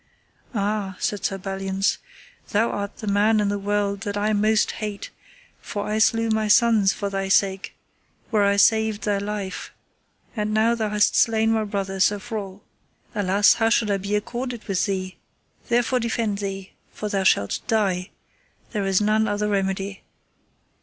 [0.55, 1.99] Ah, said Sir Belliance,
[2.49, 5.11] thou art the man in the world that I most hate,
[5.59, 7.75] for I slew my sons for thy sake,
[8.31, 9.71] where I saved thy life,
[10.35, 12.63] and now thou hast slain my brother Sir Frol.
[13.13, 15.17] Alas, how should I be accorded with thee;
[15.69, 18.09] therefore defend thee, for thou shalt die,
[18.71, 20.01] there is none other remedy.